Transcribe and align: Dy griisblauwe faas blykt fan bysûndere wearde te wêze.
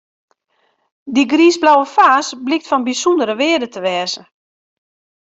Dy 1.13 1.23
griisblauwe 1.31 1.85
faas 1.95 2.27
blykt 2.45 2.67
fan 2.69 2.85
bysûndere 2.87 3.35
wearde 3.39 3.67
te 3.73 3.79
wêze. 3.85 4.21